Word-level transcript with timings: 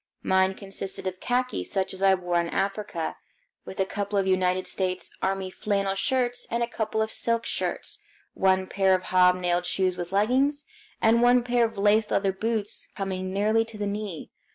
Mine 0.23 0.55
consisted 0.55 1.05
of 1.05 1.19
khaki, 1.19 1.63
such 1.63 1.93
as 1.93 2.01
I 2.01 2.15
wore 2.15 2.41
in 2.41 2.49
Africa, 2.49 3.17
with 3.65 3.79
a 3.79 3.85
couple 3.85 4.17
of 4.17 4.25
United 4.25 4.65
States 4.65 5.11
Army 5.21 5.51
flannel 5.51 5.93
shirts 5.93 6.47
and 6.49 6.63
a 6.63 6.67
couple 6.67 7.03
of 7.03 7.11
silk 7.11 7.45
shirts, 7.45 7.99
one 8.33 8.65
pair 8.65 8.95
of 8.95 9.03
hob 9.03 9.35
nailed 9.35 9.67
shoes 9.67 9.97
with 9.97 10.11
leggings, 10.11 10.65
and 11.03 11.21
one 11.21 11.43
pair 11.43 11.65
of 11.65 11.77
laced 11.77 12.09
leather 12.09 12.33
boots 12.33 12.87
coming 12.95 13.31
nearly 13.31 13.63
to 13.63 13.77
the 13.77 13.85
knee. 13.85 14.31